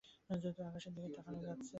আকাশের 0.69 0.91
দিকে 0.95 1.09
তাকানাে 1.17 1.39
যাচ্ছে। 1.43 1.69